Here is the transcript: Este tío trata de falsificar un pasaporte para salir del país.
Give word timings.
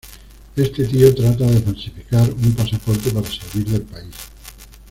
Este 0.55 0.85
tío 0.85 1.13
trata 1.13 1.45
de 1.45 1.59
falsificar 1.61 2.27
un 2.27 2.55
pasaporte 2.55 3.11
para 3.11 3.29
salir 3.31 3.67
del 3.69 3.83
país. 3.83 4.15